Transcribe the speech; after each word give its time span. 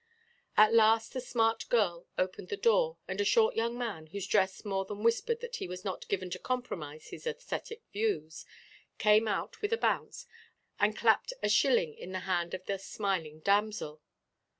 At 0.57 0.73
last 0.73 1.13
the 1.13 1.21
smart 1.21 1.69
girl 1.69 2.07
opened 2.17 2.49
the 2.49 2.57
door, 2.57 2.97
and 3.07 3.21
a 3.21 3.23
short 3.23 3.55
young 3.55 3.77
man, 3.77 4.07
whose 4.07 4.25
dress 4.25 4.65
more 4.65 4.83
than 4.83 5.03
whispered 5.03 5.41
that 5.41 5.57
he 5.57 5.67
was 5.67 5.85
not 5.85 6.07
given 6.07 6.31
to 6.31 6.39
compromise 6.39 7.09
his 7.09 7.25
æsthetic 7.25 7.81
views, 7.93 8.43
came 8.97 9.27
out 9.27 9.61
with 9.61 9.71
a 9.71 9.77
bounce, 9.77 10.25
and 10.79 10.97
clapped 10.97 11.33
a 11.43 11.49
shilling 11.49 11.93
in 11.93 12.13
the 12.13 12.21
hand 12.21 12.55
of 12.55 12.65
the 12.65 12.79
smiling 12.79 13.41
damsel. 13.41 14.01